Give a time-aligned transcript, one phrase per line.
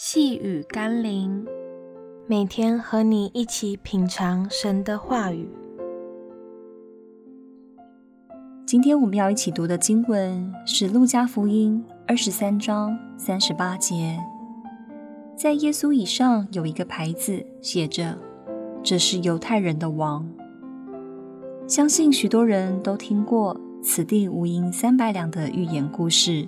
[0.00, 1.44] 细雨甘霖，
[2.28, 5.50] 每天和你一起品尝神的话语。
[8.64, 14.16] 今天我们要一起读的经文是《路加福音》二十三章三十八节。
[15.36, 18.16] 在耶稣以上有一个牌子，写着
[18.84, 20.24] ：“这是犹太人的王。”
[21.66, 26.46] 相信许多人都听过“此地无银三百两”的寓言故事。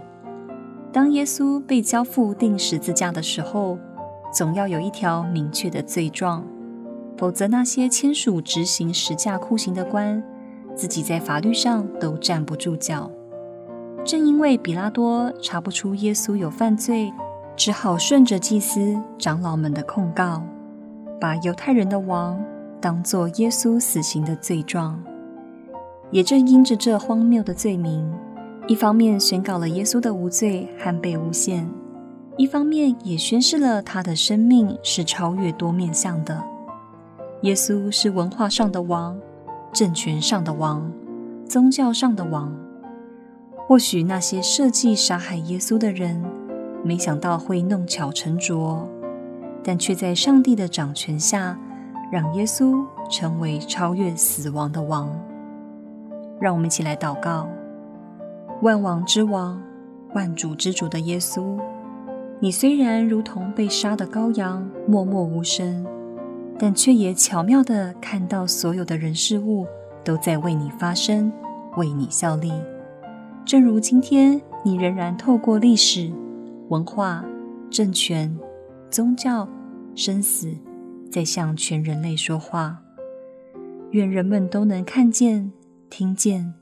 [0.92, 3.78] 当耶稣被交付钉十字架的时候，
[4.32, 6.44] 总要有一条明确的罪状，
[7.16, 10.20] 否则那些签署执行十架酷刑的官，
[10.74, 13.08] 自己在法律上都站不住脚。
[14.04, 17.12] 正因为彼拉多查不出耶稣有犯罪，
[17.54, 20.42] 只好顺着祭司长老们的控告，
[21.20, 22.42] 把犹太人的王
[22.80, 25.00] 当作耶稣死刑的罪状。
[26.10, 28.12] 也正因着这荒谬的罪名。
[28.70, 31.68] 一方面宣告了耶稣的无罪和被诬陷，
[32.36, 36.40] 一方面也宣示了他的生命是超越多面相的。
[37.42, 39.18] 耶稣是文化上的王，
[39.72, 40.88] 政权上的王，
[41.48, 42.54] 宗教上的王。
[43.66, 46.24] 或许那些设计杀害耶稣的人，
[46.84, 48.88] 没想到会弄巧成拙，
[49.64, 51.58] 但却在上帝的掌权下，
[52.12, 55.10] 让耶稣成为超越死亡的王。
[56.38, 57.48] 让我们一起来祷告。
[58.62, 59.58] 万王之王、
[60.12, 61.58] 万主之主的耶稣，
[62.40, 65.86] 你虽然如同被杀的羔羊，默默无声，
[66.58, 69.66] 但却也巧妙地看到所有的人事物
[70.04, 71.32] 都在为你发声，
[71.78, 72.52] 为你效力。
[73.46, 76.12] 正如今天，你仍然透过历史、
[76.68, 77.24] 文化、
[77.70, 78.38] 政权、
[78.90, 79.48] 宗教、
[79.94, 80.54] 生死，
[81.10, 82.82] 在向全人类说话。
[83.92, 85.50] 愿人们都能看见、
[85.88, 86.52] 听见，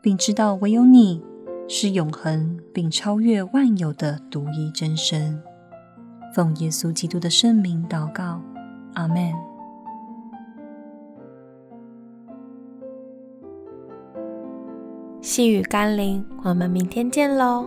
[0.00, 1.22] 并知道唯有你。
[1.68, 5.42] 是永恒并超越万有的独一真神。
[6.34, 8.40] 奉耶稣基督的圣名祷告，
[8.94, 9.32] 阿门。
[15.20, 17.66] 细雨甘霖，我们明天见喽。